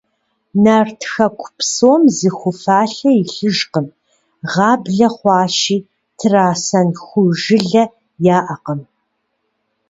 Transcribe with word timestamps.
Нарт 0.63 1.01
хэку 1.11 1.47
псом 1.57 2.01
зы 2.17 2.29
ху 2.37 2.51
фалъэ 2.61 3.11
илъыжкъым, 3.21 3.87
гъаблэ 4.51 5.07
хъуащи, 5.15 5.77
трасэн 6.19 6.89
ху 7.03 7.21
жылэ 7.41 7.83
яӀэкъым. 8.37 8.81